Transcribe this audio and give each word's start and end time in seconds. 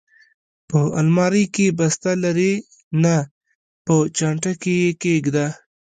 په 0.69 0.79
المارۍ 0.99 1.45
کې، 1.55 1.65
بسته 1.79 2.11
لرې؟ 2.23 2.53
نه، 3.03 3.15
په 3.85 3.95
چانټه 4.17 4.51
کې 4.61 4.73
یې 4.83 4.89
کېږده. 5.01 5.47